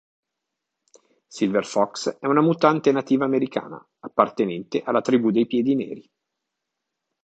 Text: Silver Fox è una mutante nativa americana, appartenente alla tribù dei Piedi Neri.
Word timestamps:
Silver 1.27 1.63
Fox 1.63 2.17
è 2.19 2.25
una 2.25 2.41
mutante 2.41 2.91
nativa 2.91 3.25
americana, 3.25 3.77
appartenente 3.99 4.81
alla 4.81 5.01
tribù 5.01 5.29
dei 5.29 5.45
Piedi 5.45 5.75
Neri. 5.75 6.09